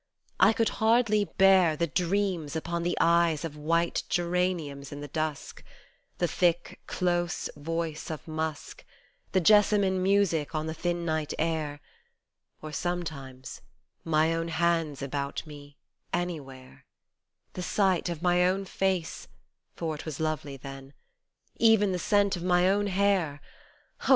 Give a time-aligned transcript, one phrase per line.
[0.39, 5.63] I could hardly bear The dreams upon the eyes of white geraniums in the dusk,
[6.17, 8.83] The thick, close voice of musk,
[9.33, 11.81] The jessamine music on the thin night air,
[12.63, 13.61] Or, sometimes,
[14.03, 15.77] my own hands about me
[16.11, 16.87] anywhere
[17.53, 19.27] The sight of my own face
[19.75, 20.93] (for it was lovely then)
[21.57, 23.39] even the scent of my own hair,
[24.03, 24.09] Oh